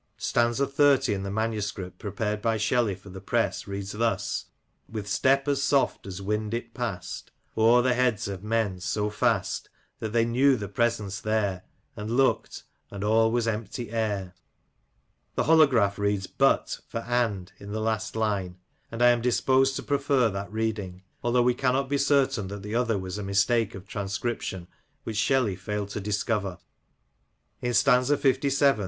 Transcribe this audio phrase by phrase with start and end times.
[0.17, 1.13] Stanza xxx.
[1.13, 4.45] in the manuscript prepared by Shelley for the press reads thus:—
[4.89, 9.69] With step as soft as wind it past * O'er the heads of men— so fast
[9.99, 14.33] That they knew the presence there And looked,— and all was empty air."
[15.35, 18.57] The holograph reads but for and in the last line;
[18.91, 22.73] and I am disposed to prefer that reading, although we cannot be certain that the
[22.73, 24.67] other was a mistake of transcription
[25.03, 26.57] which Shelley failed to discover.
[27.61, 28.51] In stanza Ivii.